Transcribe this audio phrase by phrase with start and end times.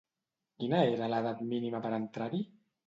[0.63, 2.45] Quina era l'edat mínima per entrar-hi?